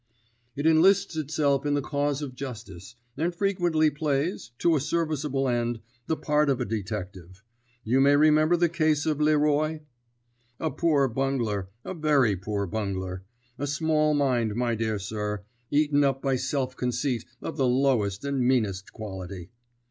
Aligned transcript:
"It 0.55 0.65
enlists 0.65 1.15
itself 1.15 1.63
in 1.63 1.75
the 1.75 1.79
cause 1.83 2.23
of 2.23 2.33
justice, 2.33 2.95
and 3.15 3.35
frequently 3.35 3.91
plays, 3.91 4.49
to 4.57 4.75
a 4.75 4.79
serviceable 4.79 5.47
end, 5.47 5.79
the 6.07 6.17
part 6.17 6.49
of 6.49 6.59
a 6.59 6.65
detective. 6.65 7.43
You 7.83 8.01
may 8.01 8.15
remember 8.15 8.57
the 8.57 8.67
case 8.67 9.05
of 9.05 9.21
Leroy." 9.21 9.81
"A 10.59 10.71
poor 10.71 11.07
bungler, 11.07 11.69
a 11.85 11.93
very 11.93 12.35
poor 12.35 12.65
bungler. 12.65 13.21
A 13.59 13.67
small 13.67 14.15
mind, 14.15 14.55
my 14.55 14.73
dear 14.73 14.97
sir, 14.97 15.43
eaten 15.69 16.03
up 16.03 16.19
by 16.23 16.35
self 16.35 16.75
conceit 16.75 17.23
of 17.39 17.57
the 17.57 17.67
lowest 17.67 18.25
and 18.25 18.39
meanest 18.41 18.91
quality." 18.93 19.51